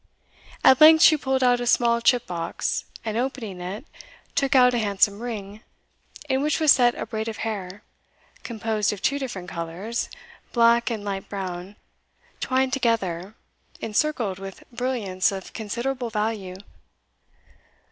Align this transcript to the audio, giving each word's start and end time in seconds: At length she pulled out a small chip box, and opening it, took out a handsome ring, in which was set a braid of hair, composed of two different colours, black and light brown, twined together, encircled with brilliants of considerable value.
At 0.63 0.81
length 0.81 1.03
she 1.03 1.15
pulled 1.15 1.43
out 1.43 1.59
a 1.59 1.67
small 1.67 2.01
chip 2.01 2.25
box, 2.25 2.85
and 3.05 3.17
opening 3.17 3.61
it, 3.61 3.85
took 4.33 4.55
out 4.55 4.73
a 4.73 4.79
handsome 4.79 5.19
ring, 5.19 5.61
in 6.27 6.41
which 6.41 6.59
was 6.59 6.71
set 6.71 6.95
a 6.95 7.05
braid 7.05 7.27
of 7.27 7.37
hair, 7.45 7.83
composed 8.41 8.91
of 8.91 8.99
two 9.03 9.19
different 9.19 9.47
colours, 9.47 10.09
black 10.53 10.89
and 10.89 11.05
light 11.05 11.29
brown, 11.29 11.75
twined 12.39 12.73
together, 12.73 13.35
encircled 13.79 14.39
with 14.39 14.63
brilliants 14.71 15.31
of 15.31 15.53
considerable 15.53 16.09
value. 16.09 16.55